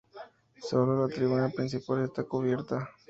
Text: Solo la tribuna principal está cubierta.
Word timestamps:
Solo 0.57 0.99
la 1.05 1.13
tribuna 1.13 1.49
principal 1.51 2.03
está 2.05 2.23
cubierta. 2.23 2.89